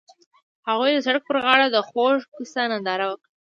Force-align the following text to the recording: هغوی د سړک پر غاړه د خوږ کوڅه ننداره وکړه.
هغوی 0.69 0.91
د 0.93 0.99
سړک 1.05 1.23
پر 1.29 1.37
غاړه 1.43 1.67
د 1.69 1.77
خوږ 1.87 2.19
کوڅه 2.33 2.61
ننداره 2.71 3.05
وکړه. 3.07 3.29